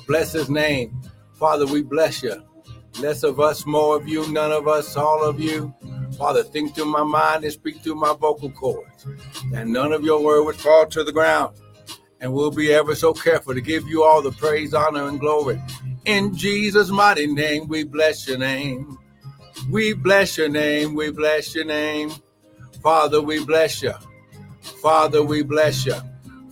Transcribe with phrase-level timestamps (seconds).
[0.00, 1.00] Bless his name.
[1.34, 2.42] Father, we bless you.
[3.00, 5.74] Less of us, more of you, none of us, all of you.
[6.16, 9.06] Father, think through my mind and speak through my vocal cords.
[9.50, 11.56] That none of your word would fall to the ground.
[12.20, 15.60] And we'll be ever so careful to give you all the praise, honor, and glory.
[16.04, 18.98] In Jesus' mighty name, we bless your name.
[19.70, 20.94] We bless your name.
[20.94, 22.12] We bless your name.
[22.82, 23.94] Father, we bless you.
[24.80, 25.96] Father, we bless you.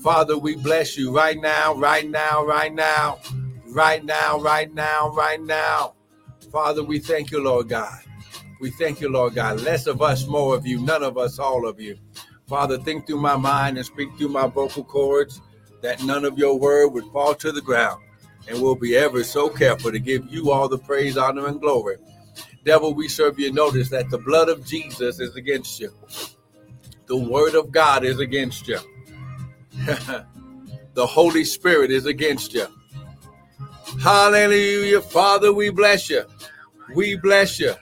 [0.03, 3.21] Father, we bless you right now, right now, right now,
[3.69, 5.95] right now, right now, right now.
[6.51, 8.01] Father, we thank you, Lord God.
[8.60, 9.60] We thank you, Lord God.
[9.60, 11.96] Less of us, more of you, none of us, all of you.
[12.48, 15.41] Father, think through my mind and speak through my vocal cords
[15.83, 18.02] that none of your word would fall to the ground.
[18.48, 21.98] And we'll be ever so careful to give you all the praise, honor, and glory.
[22.65, 23.52] Devil, we serve you.
[23.52, 25.93] Notice that the blood of Jesus is against you.
[27.07, 28.80] The word of God is against you.
[30.95, 32.66] the Holy Spirit is against you.
[34.00, 35.00] Hallelujah.
[35.00, 36.24] Father, we bless you.
[36.95, 37.74] We bless you.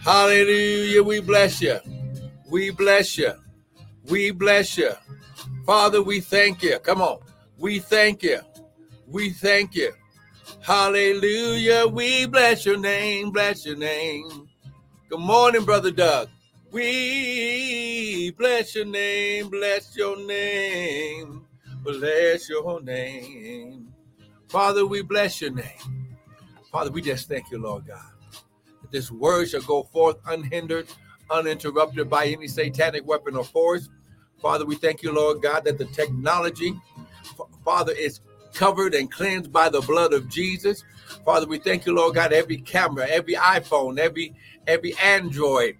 [0.00, 1.02] Hallelujah.
[1.02, 1.78] We bless you.
[2.50, 3.32] We bless you.
[4.08, 4.92] We bless you.
[5.66, 6.78] Father, we thank you.
[6.78, 7.18] Come on.
[7.58, 8.40] We thank you.
[9.06, 9.92] We thank you.
[10.60, 11.86] Hallelujah.
[11.86, 13.30] We bless your name.
[13.30, 14.48] Bless your name.
[15.08, 16.28] Good morning, Brother Doug.
[16.72, 21.44] We bless your name, bless your name,
[21.84, 23.92] bless your name.
[24.48, 26.08] Father, we bless your name.
[26.70, 28.10] Father, we just thank you, Lord God.
[28.80, 30.88] That this word shall go forth unhindered,
[31.30, 33.90] uninterrupted by any satanic weapon or force.
[34.40, 36.72] Father, we thank you, Lord God, that the technology,
[37.66, 38.20] Father, is
[38.54, 40.84] covered and cleansed by the blood of Jesus.
[41.22, 44.34] Father, we thank you, Lord God, every camera, every iPhone, every
[44.66, 45.76] every Android,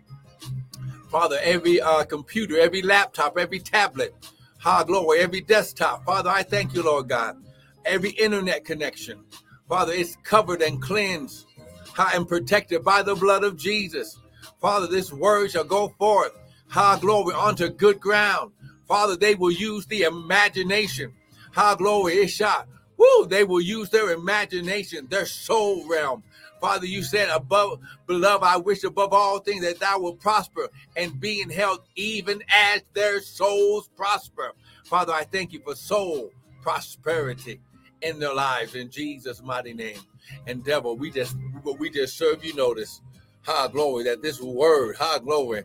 [1.13, 4.15] Father, every uh, computer, every laptop, every tablet,
[4.59, 6.07] high glory, every desktop.
[6.07, 7.37] Father, I thank you, Lord God.
[7.85, 9.23] Every internet connection,
[9.69, 11.45] Father, it's covered and cleansed
[11.93, 14.19] ha, and protected by the blood of Jesus.
[14.59, 16.33] Father, this word shall go forth,
[16.69, 18.53] high glory, onto good ground.
[18.89, 21.13] Father, they will use the imagination.
[21.53, 22.69] high glory, it shot.
[23.02, 26.23] Woo, they will use their imagination, their soul realm.
[26.61, 31.18] Father, you said above, beloved, I wish above all things that thou will prosper and
[31.18, 34.52] be in health, even as their souls prosper.
[34.85, 36.30] Father, I thank you for soul
[36.61, 37.61] prosperity
[38.02, 39.98] in their lives in Jesus' mighty name.
[40.46, 41.36] And devil, we just
[41.80, 43.01] we just serve you notice.
[43.42, 45.64] High glory that this word, high glory,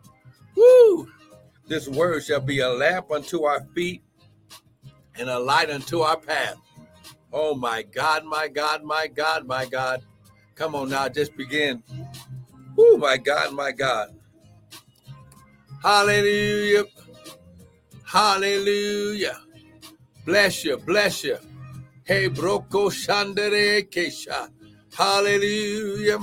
[0.56, 1.08] woo,
[1.68, 4.02] this word shall be a lamp unto our feet
[5.20, 6.58] and a light unto our path.
[7.32, 10.02] Oh my God, my God, my God, my God.
[10.56, 11.84] Come on now, just begin.
[12.78, 14.16] Oh my God, my God.
[15.84, 16.86] Hallelujah.
[18.06, 19.38] Hallelujah.
[20.26, 21.38] Bless you, bless you.
[22.04, 24.50] Hey, broko shandere kesha.
[24.96, 26.20] Hallelujah.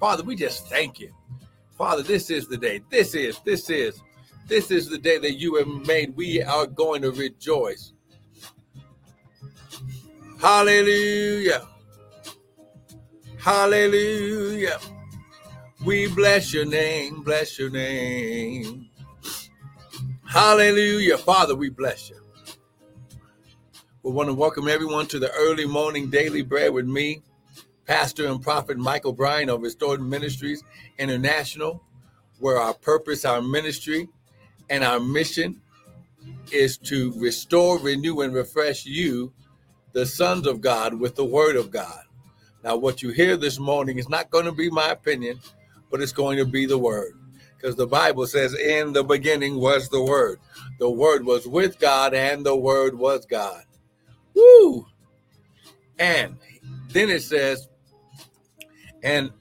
[0.00, 1.12] Father, we just thank you.
[1.76, 2.80] Father, this is the day.
[2.90, 4.00] This is, this is,
[4.46, 6.16] this is the day that you have made.
[6.16, 7.92] We are going to rejoice.
[10.40, 11.66] Hallelujah.
[13.38, 14.78] Hallelujah.
[15.84, 18.90] We bless your name, bless your name.
[20.24, 21.16] Hallelujah.
[21.16, 22.16] Father, we bless you.
[24.02, 27.22] We want to welcome everyone to the early morning daily bread with me,
[27.86, 30.62] Pastor and Prophet Michael Bryan of Restored Ministries
[30.98, 31.82] International,
[32.38, 34.08] where our purpose, our ministry,
[34.68, 35.62] and our mission
[36.52, 39.32] is to restore, renew, and refresh you,
[39.96, 42.02] the sons of God, with the word of God.
[42.62, 45.40] Now, what you hear this morning is not going to be my opinion,
[45.90, 47.14] but it's going to be the word.
[47.56, 50.38] Because the Bible says, In the beginning was the word.
[50.80, 53.62] The word was with God, and the word was God.
[54.34, 54.86] Woo!
[55.98, 56.36] And
[56.90, 57.66] then it says,
[59.02, 59.32] And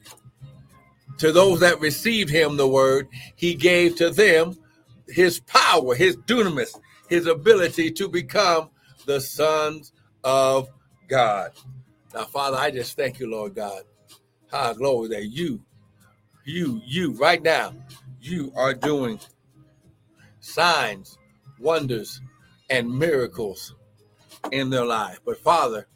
[1.18, 4.58] to those that received him, the word, he gave to them
[5.10, 6.80] his power, his dunamis,
[7.10, 8.70] his ability to become
[9.06, 9.92] the sons
[10.26, 10.70] of
[11.08, 11.52] God.
[12.14, 13.84] Now, Father, I just thank you, Lord God.
[14.52, 15.62] High glory that you,
[16.44, 17.74] you, you, right now,
[18.22, 19.20] you are doing
[20.40, 21.18] signs,
[21.60, 22.22] wonders,
[22.70, 23.76] and miracles
[24.52, 25.20] in their life.
[25.26, 25.88] But Father,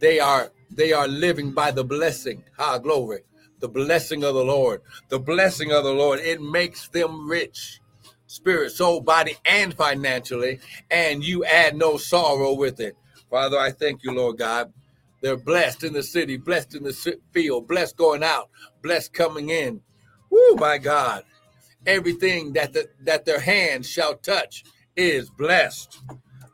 [0.00, 2.44] they are they are living by the blessing.
[2.56, 3.20] High glory.
[3.60, 4.82] The blessing of the Lord.
[5.08, 6.20] The blessing of the Lord.
[6.20, 7.80] It makes them rich.
[8.26, 10.60] Spirit, soul, body, and financially,
[10.90, 12.94] and you add no sorrow with it.
[13.30, 14.72] Father, I thank you, Lord God,
[15.20, 18.48] they're blessed in the city, blessed in the field, blessed going out,
[18.82, 19.80] blessed coming in.
[20.30, 21.24] Woo, my God.
[21.86, 24.64] Everything that the, that their hands shall touch
[24.96, 26.00] is blessed.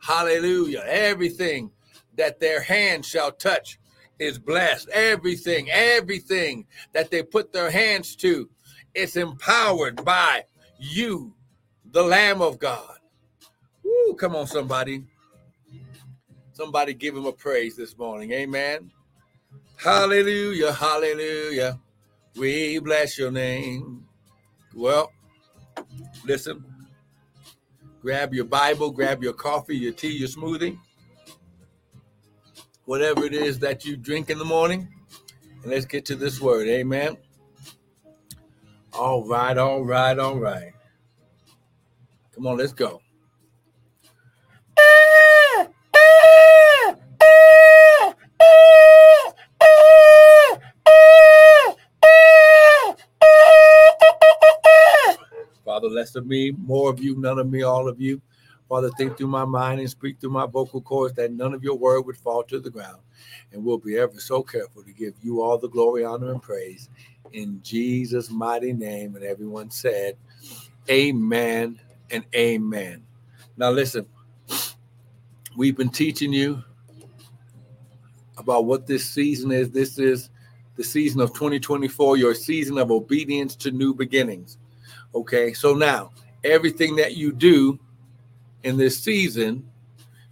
[0.01, 0.85] Hallelujah.
[0.87, 1.71] Everything
[2.17, 3.79] that their hands shall touch
[4.19, 4.89] is blessed.
[4.91, 8.49] Everything, everything that they put their hands to,
[8.95, 10.45] it's empowered by
[10.79, 11.35] you,
[11.91, 12.99] the Lamb of God.
[13.83, 15.05] Woo, come on, somebody.
[16.55, 18.31] Somebody give him a praise this morning.
[18.31, 18.93] Amen.
[19.77, 21.81] Hallelujah, hallelujah.
[22.37, 24.07] We bless your name.
[24.73, 25.11] Well,
[26.25, 26.65] listen.
[28.03, 30.79] Grab your Bible, grab your coffee, your tea, your smoothie,
[32.85, 34.89] whatever it is that you drink in the morning,
[35.63, 36.69] and let's get to this word.
[36.69, 37.17] Amen.
[38.93, 40.73] All right, all right, all right.
[42.33, 43.01] Come on, let's go.
[55.95, 58.21] Less of me, more of you, none of me, all of you.
[58.69, 61.77] Father, think through my mind and speak through my vocal cords that none of your
[61.77, 62.99] word would fall to the ground.
[63.53, 66.89] And we'll be ever so careful to give you all the glory, honor, and praise
[67.33, 69.17] in Jesus' mighty name.
[69.17, 70.17] And everyone said,
[70.91, 71.81] Amen
[72.11, 73.03] and amen.
[73.57, 74.07] Now, listen,
[75.57, 76.63] we've been teaching you
[78.39, 79.71] about what this season is.
[79.71, 80.31] This is
[80.77, 84.59] the season of 2024, your season of obedience to new beginnings.
[85.15, 86.11] Okay, so now
[86.43, 87.79] everything that you do
[88.65, 89.69] in this season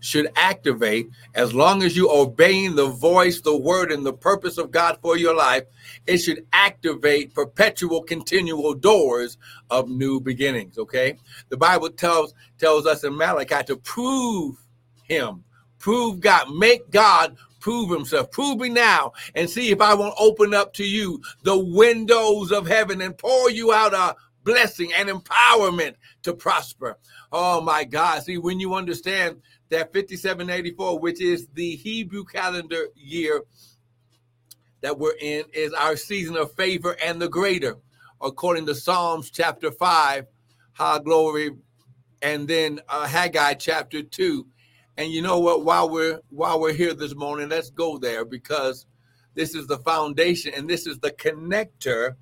[0.00, 4.73] should activate as long as you obeying the voice, the word, and the purpose of
[4.73, 5.62] God for your life.
[6.08, 9.38] It should activate perpetual, continual doors
[9.70, 10.76] of new beginnings.
[10.76, 11.19] Okay,
[11.49, 14.56] the Bible tells tells us in Malachi to prove
[15.05, 15.44] Him,
[15.79, 18.31] prove God, make God prove himself.
[18.32, 22.67] Prove me now and see if I won't open up to you the windows of
[22.67, 26.99] heaven and pour you out a blessing and empowerment to prosper.
[27.31, 28.23] Oh my God.
[28.23, 29.41] See, when you understand
[29.71, 33.43] that 5784, which is the Hebrew calendar year
[34.81, 37.79] that we're in, is our season of favor and the greater,
[38.21, 40.27] according to Psalms chapter 5,
[40.73, 41.50] high glory,
[42.21, 44.47] and then uh, Haggai chapter 2.
[44.99, 45.65] And you know what?
[45.65, 48.87] While we're while we're here this morning, let's go there because
[49.35, 52.17] this is the foundation and this is the connector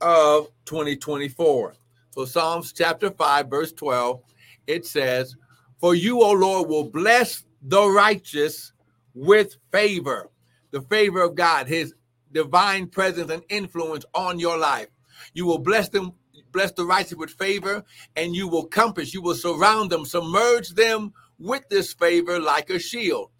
[0.00, 1.74] of 2024.
[2.10, 4.20] So Psalms chapter 5, verse 12,
[4.66, 5.36] it says,
[5.78, 8.72] For you, O Lord, will bless the righteous
[9.14, 10.30] with favor,
[10.70, 11.94] the favor of God, his
[12.32, 14.88] divine presence and influence on your life.
[15.34, 16.12] You will bless them,
[16.52, 17.84] bless the righteous with favor,
[18.16, 22.78] and you will compass, you will surround them, submerge them with this favor like a
[22.78, 23.30] shield.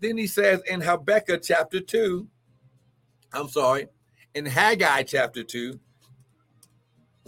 [0.00, 2.26] Then he says in Habakkuk chapter 2,
[3.32, 3.86] I'm sorry,
[4.34, 5.78] in Haggai chapter 2,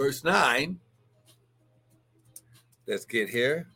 [0.02, 0.80] verse 9.
[2.88, 3.68] Let's get here.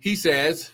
[0.00, 0.70] He says,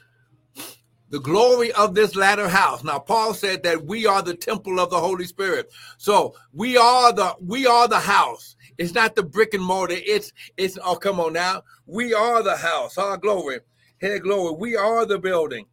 [1.10, 2.84] the glory of this latter house.
[2.84, 5.72] Now, Paul said that we are the temple of the Holy Spirit.
[5.96, 8.54] So we are the we are the house.
[8.76, 9.96] It's not the brick and mortar.
[9.98, 11.62] It's it's oh come on now.
[11.86, 12.96] We are the house.
[12.96, 13.58] Our glory.
[13.98, 14.54] Hey, glory.
[14.56, 15.66] We are the building.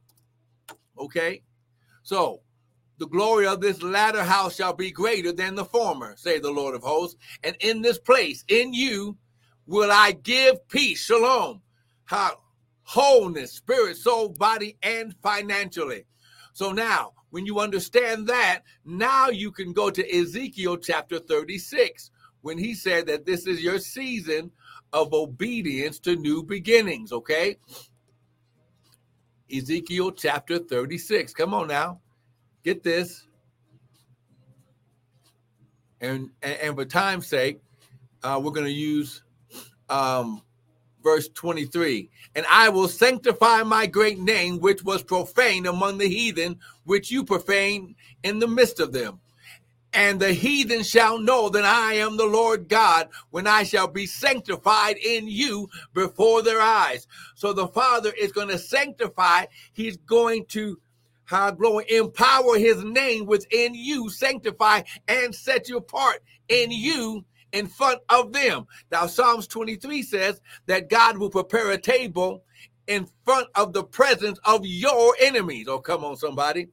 [0.97, 1.43] Okay.
[2.01, 2.41] So
[2.97, 6.75] the glory of this latter house shall be greater than the former, say the Lord
[6.75, 7.17] of hosts.
[7.43, 9.17] And in this place, in you,
[9.67, 11.61] will I give peace, shalom,
[12.83, 16.05] wholeness, spirit, soul, body, and financially.
[16.53, 22.57] So now, when you understand that, now you can go to Ezekiel chapter 36, when
[22.57, 24.51] he said that this is your season
[24.93, 27.57] of obedience to new beginnings, okay?
[29.53, 31.33] Ezekiel chapter 36.
[31.33, 31.99] Come on now
[32.65, 33.27] get this,
[36.01, 37.61] and and, and for time's sake,
[38.23, 39.23] uh, we're going to use
[39.87, 40.41] um,
[41.03, 46.57] verse 23 and i will sanctify my great name which was profaned among the heathen
[46.85, 49.19] which you profane in the midst of them.
[49.93, 54.07] And the heathen shall know that i am the lord god when i shall be
[54.07, 57.07] sanctified in you before their eyes.
[57.35, 59.45] So the father is going to sanctify.
[59.73, 60.79] He's going to
[61.25, 67.67] how glory, empower his name within you, sanctify and set you apart in you in
[67.67, 68.65] front of them.
[68.91, 72.43] Now, Psalms 23 says that God will prepare a table
[72.87, 75.67] in front of the presence of your enemies.
[75.67, 76.67] Oh, come on, somebody.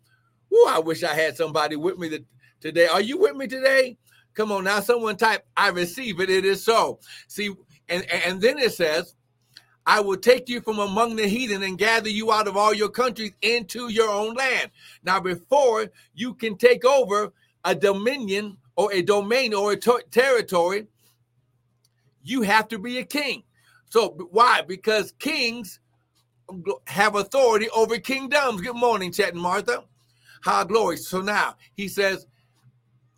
[0.52, 2.18] Ooh, I wish I had somebody with me
[2.61, 2.87] today.
[2.87, 3.97] Are you with me today?
[4.35, 6.30] Come on now, someone type, I receive it.
[6.30, 7.00] It is so.
[7.28, 7.54] See,
[7.88, 9.14] and, and then it says,
[9.86, 12.88] I will take you from among the heathen and gather you out of all your
[12.88, 14.70] countries into your own land.
[15.02, 17.32] Now, before you can take over
[17.64, 20.86] a dominion or a domain or a ter- territory,
[22.22, 23.42] you have to be a king.
[23.90, 24.62] So, why?
[24.62, 25.80] Because kings
[26.86, 28.60] have authority over kingdoms.
[28.60, 29.84] Good morning, Chet and Martha.
[30.42, 30.96] High glory.
[30.96, 32.26] So now he says,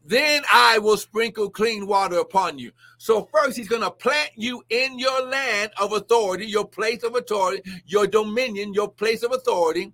[0.05, 2.73] then I will sprinkle clean water upon you.
[2.99, 7.17] So first he's going to plant you in your land of authority, your place of
[7.17, 9.93] authority, your dominion, your place of authority.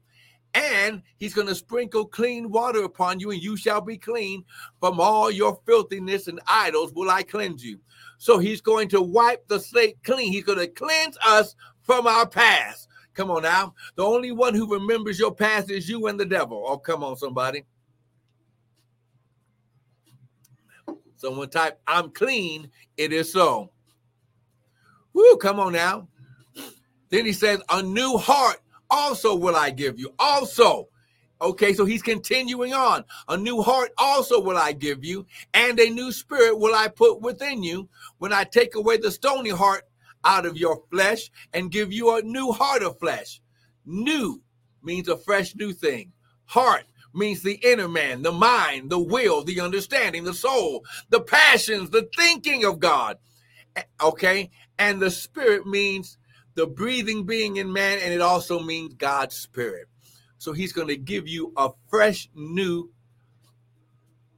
[0.53, 4.45] And he's going to sprinkle clean water upon you, and you shall be clean
[4.81, 7.79] from all your filthiness and idols will I cleanse you.
[8.19, 10.33] So he's going to wipe the slate clean.
[10.33, 12.89] He's going to cleanse us from our past.
[13.15, 13.75] Come on now.
[13.95, 16.65] The only one who remembers your past is you and the devil.
[16.67, 17.65] Oh, come on, somebody.
[21.21, 22.71] Someone type, I'm clean.
[22.97, 23.71] It is so.
[25.13, 26.09] Woo, come on now.
[27.11, 28.57] Then he says, A new heart
[28.89, 30.15] also will I give you.
[30.19, 30.89] Also.
[31.43, 33.05] Okay, so he's continuing on.
[33.29, 37.21] A new heart also will I give you, and a new spirit will I put
[37.21, 39.85] within you when I take away the stony heart
[40.25, 43.43] out of your flesh and give you a new heart of flesh.
[43.85, 44.41] New
[44.83, 46.13] means a fresh new thing.
[46.47, 46.85] Heart
[47.15, 52.09] means the inner man, the mind, the will, the understanding, the soul, the passions, the
[52.17, 53.19] thinking of God.
[54.03, 54.51] Okay?
[54.79, 56.19] And the spirit means
[56.55, 59.87] the breathing being in man, and it also means God's spirit.
[60.39, 62.91] So he's going to give you a fresh new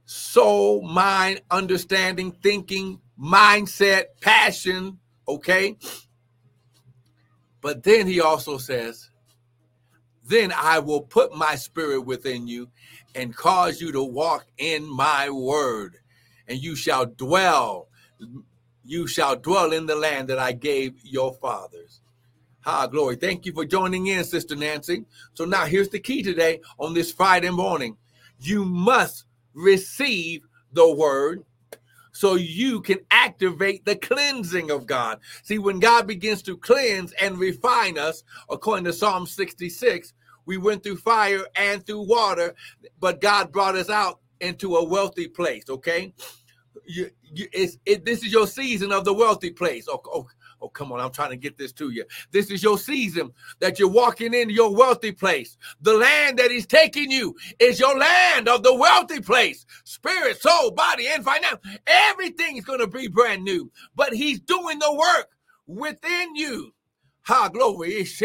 [0.05, 4.99] soul, mind, understanding, thinking, mindset, passion.
[5.27, 5.77] Okay?
[7.61, 9.09] But then he also says,
[10.25, 12.69] then I will put my spirit within you
[13.15, 15.97] and cause you to walk in my word,
[16.47, 17.89] and you shall dwell,
[18.85, 22.01] you shall dwell in the land that I gave your fathers.
[22.61, 23.17] Ha, glory.
[23.17, 25.03] Thank you for joining in, Sister Nancy.
[25.33, 27.97] So now here's the key today on this Friday morning.
[28.39, 31.43] You must receive the word
[32.13, 35.19] so you can activate the cleansing of God.
[35.43, 40.13] See, when God begins to cleanse and refine us, according to Psalm 66,
[40.45, 42.53] we went through fire and through water,
[42.99, 46.13] but God brought us out into a wealthy place, okay?
[46.85, 49.87] You, you, it, this is your season of the wealthy place.
[49.89, 50.27] Oh,
[50.63, 52.05] oh, come on, I'm trying to get this to you.
[52.31, 55.57] This is your season that you're walking into your wealthy place.
[55.81, 59.65] The land that He's taking you is your land of the wealthy place.
[59.83, 61.59] Spirit, soul, body, and finance.
[61.85, 65.29] Everything's going to be brand new, but He's doing the work
[65.67, 66.73] within you.
[67.23, 67.93] Ha, glory.
[67.93, 68.23] Is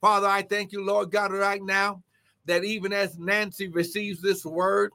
[0.00, 2.02] Father, I thank you, Lord God, right now
[2.46, 4.90] that even as Nancy receives this word,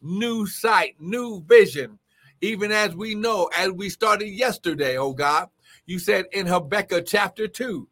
[0.00, 1.98] new sight, new vision,
[2.40, 5.48] even as we know, as we started yesterday, oh God,
[5.86, 7.88] you said in Habakkuk chapter 2,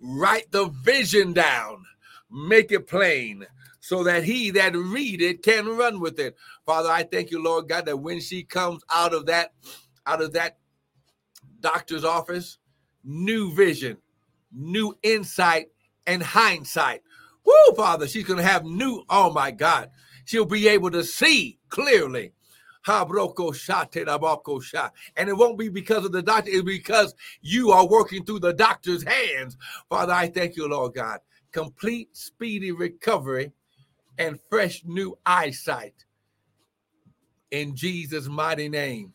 [0.00, 1.84] write the vision down,
[2.30, 3.46] make it plain,
[3.80, 6.36] so that he that read it can run with it.
[6.64, 9.52] Father, I thank you, Lord God, that when she comes out of that,
[10.06, 10.58] out of that
[11.60, 12.58] doctor's office,
[13.02, 13.98] new vision,
[14.52, 15.66] new insight
[16.06, 17.02] and hindsight.
[17.44, 19.90] Woo, Father, she's going to have new, oh my God,
[20.24, 22.32] she'll be able to see clearly.
[22.86, 23.28] And
[25.28, 29.02] it won't be because of the doctor, it's because you are working through the doctor's
[29.02, 29.56] hands.
[29.88, 31.20] Father, I thank you, Lord God.
[31.52, 33.52] Complete, speedy recovery
[34.18, 36.04] and fresh new eyesight
[37.50, 39.12] in Jesus' mighty name.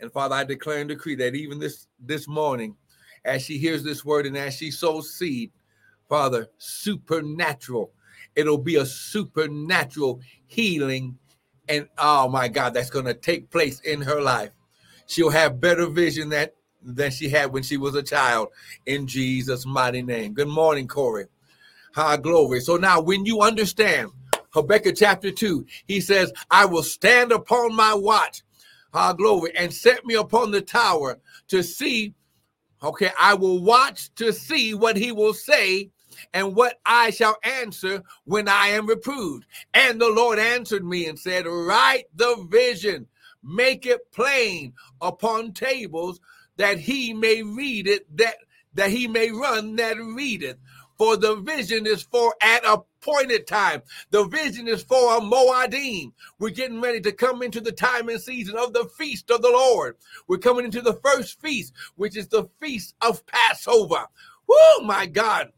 [0.00, 2.76] And Father, I declare and decree that even this this morning,
[3.24, 5.52] as she hears this word and as she sows seed,
[6.08, 7.92] Father, supernatural.
[8.34, 11.18] It'll be a supernatural healing.
[11.68, 14.50] And oh my God, that's going to take place in her life.
[15.06, 18.48] She'll have better vision that than she had when she was a child
[18.86, 20.34] in Jesus' mighty name.
[20.34, 21.26] Good morning, Corey.
[21.94, 22.60] High glory.
[22.60, 24.10] So now, when you understand
[24.50, 28.42] Habakkuk chapter 2, he says, I will stand upon my watch,
[28.92, 32.14] high glory, and set me upon the tower to see
[32.82, 35.91] Okay, I will watch to see what he will say
[36.32, 39.46] and what I shall answer when I am reproved.
[39.74, 43.06] And the Lord answered me and said, Write the vision,
[43.42, 46.20] make it plain upon tables
[46.56, 48.36] that he may read it, that
[48.74, 50.56] that he may run that readeth.
[50.98, 53.82] For the vision is for at appointed time.
[54.10, 56.12] The vision is for a Moadim.
[56.38, 59.50] We're getting ready to come into the time and season of the feast of the
[59.50, 59.96] Lord.
[60.28, 64.06] We're coming into the first feast, which is the feast of Passover.
[64.48, 65.50] Oh my God.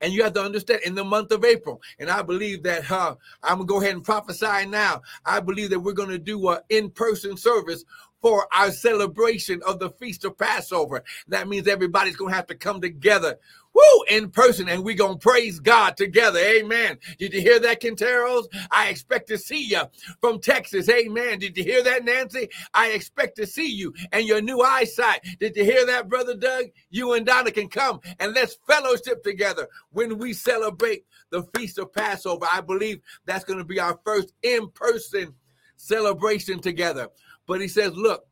[0.00, 3.16] And you have to understand in the month of April, and I believe that I'm
[3.42, 5.02] gonna go ahead and prophesy now.
[5.24, 7.84] I believe that we're gonna do an in-person service
[8.20, 11.04] for our celebration of the feast of Passover.
[11.28, 13.38] That means everybody's gonna have to come together
[13.76, 16.38] woo, in person, and going to praise God together.
[16.38, 16.98] Amen.
[17.18, 18.46] Did you hear that, Quinteros?
[18.70, 19.82] I expect to see you
[20.20, 20.88] from Texas.
[20.88, 21.38] Amen.
[21.38, 22.48] Did you hear that, Nancy?
[22.72, 25.20] I expect to see you and your new eyesight.
[25.38, 26.66] Did you hear that, Brother Doug?
[26.90, 31.92] You and Donna can come and let's fellowship together when we celebrate the Feast of
[31.92, 32.46] Passover.
[32.50, 35.34] I believe that's going to be our first in person
[35.76, 37.08] celebration together.
[37.46, 38.26] But he says, look,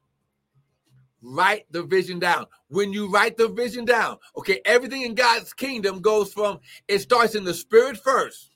[1.25, 2.47] write the vision down.
[2.69, 7.35] When you write the vision down, okay, everything in God's kingdom goes from it starts
[7.35, 8.50] in the spirit first.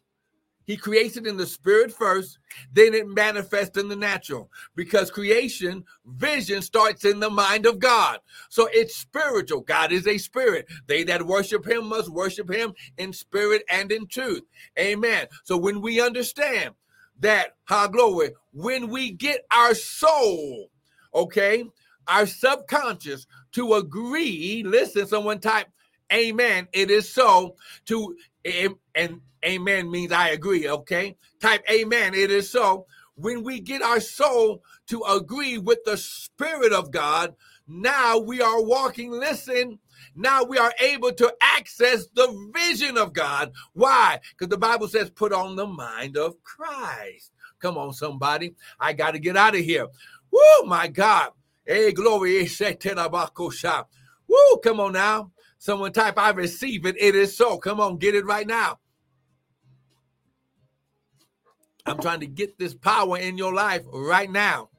[0.68, 2.38] He creates it in the spirit first,
[2.70, 8.18] then it manifests in the natural because creation vision starts in the mind of God.
[8.50, 9.62] So it's spiritual.
[9.62, 10.66] God is a spirit.
[10.86, 14.42] They that worship him must worship him in spirit and in truth.
[14.78, 15.28] Amen.
[15.42, 16.74] So when we understand
[17.20, 20.68] that, high glory, when we get our soul,
[21.14, 21.64] okay,
[22.08, 24.62] our subconscious to agree.
[24.66, 25.68] Listen, someone type,
[26.12, 26.68] Amen.
[26.72, 27.56] It is so.
[27.86, 28.16] To
[28.94, 30.68] and amen means I agree.
[30.68, 32.14] Okay, type Amen.
[32.14, 32.86] It is so.
[33.14, 37.34] When we get our soul to agree with the Spirit of God,
[37.66, 39.10] now we are walking.
[39.10, 39.78] Listen.
[40.14, 43.52] Now we are able to access the vision of God.
[43.74, 44.18] Why?
[44.30, 47.32] Because the Bible says, put on the mind of Christ.
[47.60, 48.54] Come on, somebody.
[48.80, 49.86] I got to get out of here.
[50.30, 51.30] Woo, my God.
[51.68, 52.38] Hey, glory.
[52.38, 53.84] Eh, Backosha.
[54.26, 55.32] Woo, come on now.
[55.58, 56.96] Someone type, I receive it.
[56.98, 57.58] It is so.
[57.58, 58.78] Come on, get it right now.
[61.84, 64.70] I'm trying to get this power in your life right now.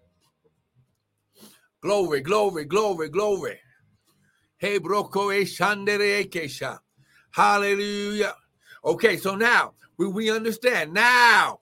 [1.81, 3.59] Glory, glory, glory, glory.
[4.57, 6.79] Hey, broko eh, eh, kesha.
[7.29, 8.33] Hallelujah.
[8.83, 10.93] Okay, so now we, we understand.
[10.93, 11.59] Now,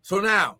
[0.00, 0.56] so now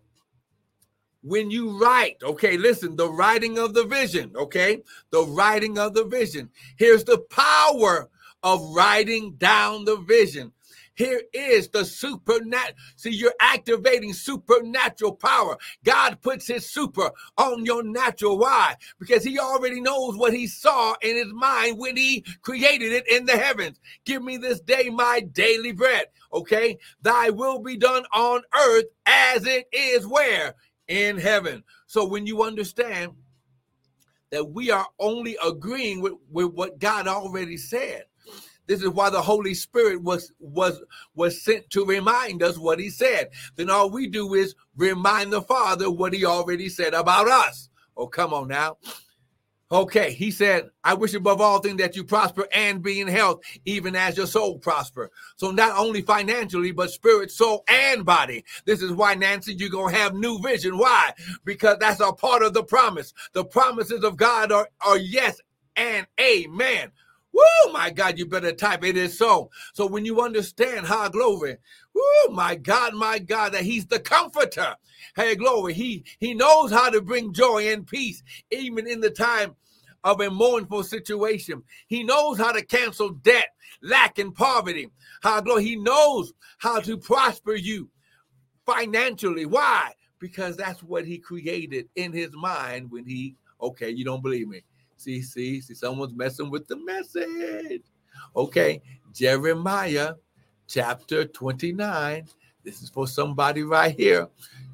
[1.25, 6.05] when you write, okay, listen, the writing of the vision, okay, the writing of the
[6.05, 6.51] vision.
[6.77, 8.09] Here's the power
[8.43, 10.51] of writing down the vision.
[10.93, 12.77] Here is the supernatural.
[12.95, 15.57] See, you're activating supernatural power.
[15.83, 18.37] God puts his super on your natural.
[18.37, 18.75] Why?
[18.99, 23.25] Because he already knows what he saw in his mind when he created it in
[23.25, 23.79] the heavens.
[24.05, 26.05] Give me this day my daily bread.
[26.31, 26.77] Okay.
[27.01, 30.55] Thy will be done on earth as it is where?
[30.87, 31.63] In heaven.
[31.87, 33.13] So when you understand
[34.31, 38.05] that we are only agreeing with, with what God already said,
[38.67, 40.81] this is why the Holy Spirit was was
[41.13, 43.29] was sent to remind us what he said.
[43.55, 47.69] Then all we do is remind the Father what he already said about us.
[47.95, 48.77] Oh, come on now.
[49.71, 53.41] Okay, he said, I wish above all things that you prosper and be in health,
[53.65, 55.09] even as your soul prosper.
[55.37, 58.45] So not only financially, but spirit, soul, and body.
[58.65, 60.77] This is why, Nancy, you're going to have new vision.
[60.77, 61.13] Why?
[61.45, 63.11] Because that's a part of the promise.
[63.33, 65.41] The promises of God are, are yes
[65.75, 66.91] and amen.
[67.35, 69.49] Woo, my God, you better type it is so.
[69.73, 71.57] So when you understand how glory,
[71.93, 74.75] woo, my God, my God, that he's the comforter.
[75.17, 79.55] Hey, glory, he he knows how to bring joy and peace, even in the time
[80.05, 81.63] of a mournful situation.
[81.87, 83.49] He knows how to cancel debt,
[83.81, 84.89] lack, and poverty.
[85.21, 87.89] How glory, he knows how to prosper you
[88.65, 89.45] financially.
[89.45, 89.91] Why?
[90.19, 94.61] Because that's what he created in his mind when he, okay, you don't believe me.
[94.97, 97.83] See, see, see, someone's messing with the message.
[98.35, 98.81] Okay,
[99.13, 100.13] Jeremiah
[100.67, 102.27] chapter 29.
[102.63, 104.27] This is for somebody right here.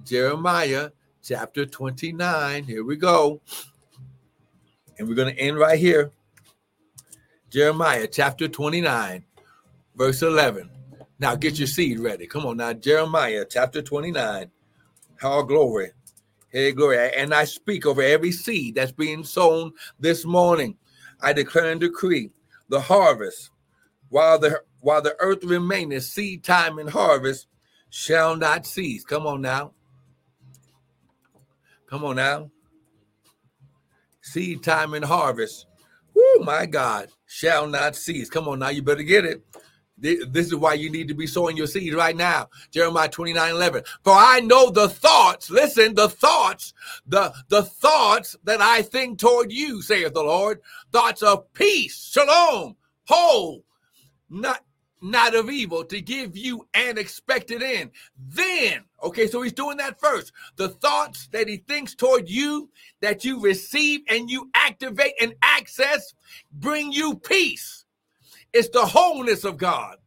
[0.06, 0.90] Jeremiah
[1.24, 2.64] chapter 29.
[2.64, 3.42] Here we go.
[4.98, 6.12] And we're going to end right here.
[7.50, 9.26] Jeremiah chapter 29,
[9.96, 10.70] verse 11.
[11.20, 12.26] Now get your seed ready.
[12.26, 12.72] Come on now.
[12.72, 14.50] Jeremiah chapter 29.
[15.18, 15.92] How glory.
[16.52, 17.14] Hey, glory.
[17.16, 20.78] And I speak over every seed that's being sown this morning.
[21.22, 22.32] I declare and decree
[22.68, 23.52] the harvest
[24.10, 27.48] while the while the earth remaineth, seed time and harvest
[27.90, 29.06] shall not cease.
[29.06, 29.72] Come on now.
[31.88, 32.52] Come on now.
[34.22, 35.68] Seed time and harvest.
[36.18, 38.30] Oh my God, shall not cease.
[38.30, 39.42] Come on now, you better get it.
[40.02, 42.50] This is why you need to be sowing your seed right now.
[42.72, 43.84] Jeremiah 29 11.
[44.04, 46.74] For I know the thoughts, listen, the thoughts,
[47.06, 50.62] the, the thoughts that I think toward you, saith the Lord,
[50.92, 52.76] thoughts of peace, shalom,
[53.08, 53.64] whole,
[54.30, 54.64] not
[55.04, 57.90] not of evil, to give you an expected end.
[58.20, 60.32] Then, okay, so he's doing that first.
[60.58, 62.70] The thoughts that he thinks toward you,
[63.02, 66.14] that you receive and you activate and access,
[66.52, 67.81] bring you peace
[68.54, 69.98] it's the wholeness of God.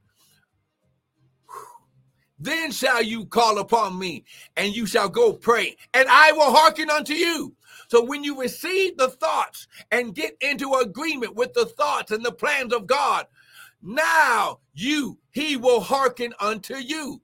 [2.38, 4.24] Then shall you call upon me,
[4.56, 7.54] and you shall go pray, and I will hearken unto you.
[7.88, 12.32] So when you receive the thoughts and get into agreement with the thoughts and the
[12.32, 13.26] plans of God,
[13.82, 17.22] now you, he will hearken unto you.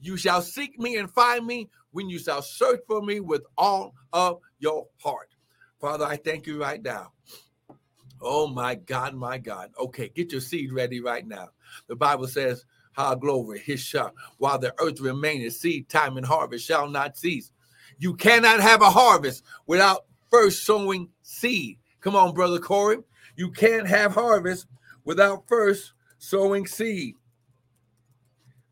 [0.00, 3.94] You shall seek me and find me when you shall search for me with all
[4.12, 5.34] of your heart.
[5.80, 7.12] Father, I thank you right now.
[8.20, 9.70] Oh my God, my God.
[9.78, 11.48] Okay, get your seed ready right now.
[11.86, 16.66] The Bible says, How glory, his shot, while the earth remaineth, seed time and harvest
[16.66, 17.52] shall not cease.
[17.98, 21.78] You cannot have a harvest without first sowing seed.
[22.00, 22.98] Come on, brother Corey.
[23.36, 24.66] You can't have harvest
[25.04, 27.14] without first sowing seed.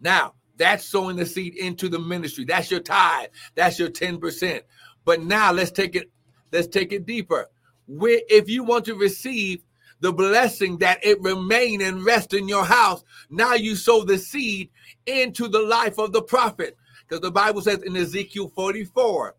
[0.00, 2.44] Now that's sowing the seed into the ministry.
[2.44, 3.28] That's your tithe.
[3.54, 4.60] That's your 10%.
[5.04, 6.10] But now let's take it,
[6.52, 7.48] let's take it deeper.
[7.86, 9.62] Where if you want to receive
[10.00, 14.70] the blessing that it remain and rest in your house, now you sow the seed
[15.06, 16.76] into the life of the prophet.
[17.02, 19.34] Because the Bible says in Ezekiel 44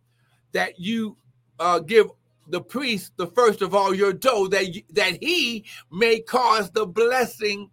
[0.54, 1.18] that you
[1.60, 2.10] uh, give
[2.50, 6.86] the priest the first of all your dough, that, you, that he may cause the
[6.86, 7.70] blessing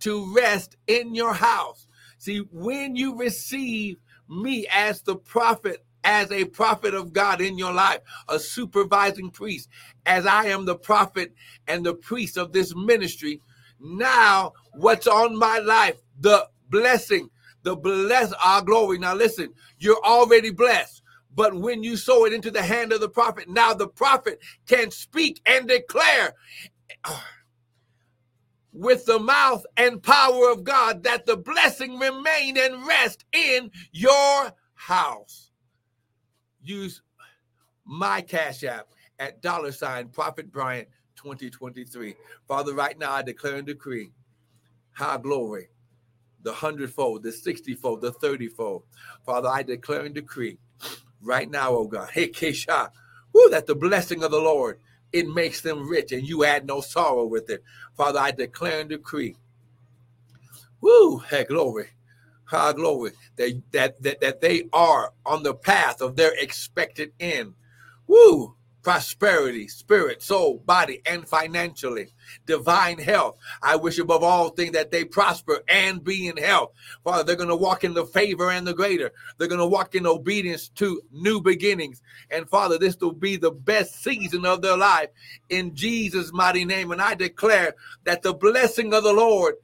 [0.00, 1.86] to rest in your house.
[2.18, 7.72] See, when you receive me as the prophet, as a prophet of God in your
[7.72, 9.68] life, a supervising priest,
[10.06, 11.34] as I am the prophet
[11.66, 13.40] and the priest of this ministry,
[13.80, 15.96] now what's on my life?
[16.20, 17.30] The blessing,
[17.62, 18.98] the bless our glory.
[18.98, 20.99] Now listen, you're already blessed.
[21.34, 24.90] But when you sow it into the hand of the prophet, now the prophet can
[24.90, 26.34] speak and declare
[28.72, 34.52] with the mouth and power of God that the blessing remain and rest in your
[34.74, 35.50] house.
[36.62, 37.02] Use
[37.84, 38.88] my cash app
[39.18, 42.14] at dollar sign Prophet Bryant 2023.
[42.46, 44.12] Father, right now I declare and decree
[44.92, 45.68] high glory,
[46.42, 48.82] the hundredfold, the sixtyfold, the thirtyfold.
[49.24, 50.58] Father, I declare and decree
[51.22, 52.90] right now, oh God, hey Kesha,
[53.32, 54.78] woo, that the blessing of the Lord
[55.12, 57.64] it makes them rich and you add no sorrow with it.
[57.96, 59.36] Father, I declare and decree.
[60.80, 61.88] Woo, hey, glory.
[62.44, 63.12] High glory.
[63.36, 67.54] That, that that that they are on the path of their expected end.
[68.06, 72.08] Woo prosperity, spirit, soul, body, and financially.
[72.46, 73.38] Divine health.
[73.62, 76.72] I wish above all things that they prosper and be in health.
[77.04, 79.12] Father, they're going to walk in the favor and the greater.
[79.38, 82.02] They're going to walk in obedience to new beginnings.
[82.30, 85.10] And Father, this will be the best season of their life
[85.48, 86.90] in Jesus' mighty name.
[86.92, 89.54] And I declare that the blessing of the Lord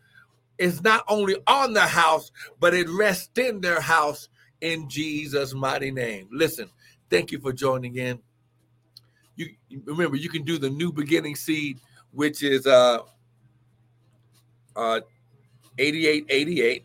[0.59, 4.29] is not only on the house, but it rests in their house
[4.61, 6.29] in Jesus' mighty name.
[6.33, 6.71] Listen,
[7.11, 8.21] thank you for joining in
[9.37, 9.49] you
[9.85, 11.79] remember you can do the new beginning seed,
[12.13, 13.01] which is uh
[14.75, 15.01] uh
[15.79, 16.85] 8888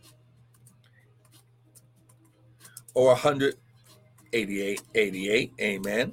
[2.94, 6.12] or 188 88 amen.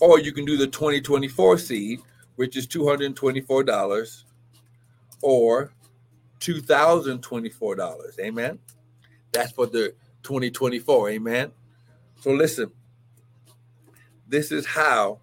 [0.00, 2.00] Or you can do the 2024 seed
[2.36, 4.24] which is $224
[5.22, 5.72] or
[6.40, 8.58] $2024 amen.
[9.32, 11.52] That's for the 2024 amen.
[12.20, 12.72] So listen
[14.34, 15.20] this is how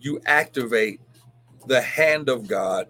[0.00, 1.00] you activate
[1.66, 2.86] the hand of God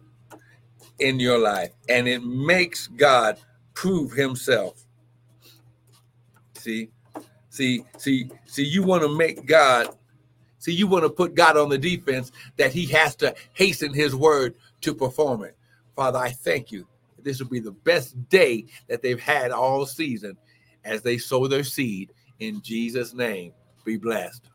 [0.98, 3.38] in your life, and it makes God
[3.72, 4.84] prove himself.
[6.52, 6.90] See,
[7.48, 9.96] see, see, see, you want to make God,
[10.58, 14.14] see, you want to put God on the defense that he has to hasten his
[14.14, 15.56] word to perform it.
[15.96, 16.86] Father, I thank you.
[17.22, 20.36] This will be the best day that they've had all season
[20.84, 23.54] as they sow their seed in Jesus' name.
[23.86, 24.51] Be blessed.